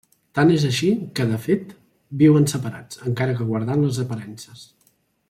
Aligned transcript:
Tant 0.37 0.51
és 0.53 0.63
així 0.69 0.87
que, 1.19 1.25
de 1.33 1.37
fet, 1.43 1.75
viuen 2.23 2.49
separats, 2.55 3.01
encara 3.13 3.37
que 3.41 3.49
guardant 3.51 3.85
les 3.87 4.01
aparences. 4.09 4.65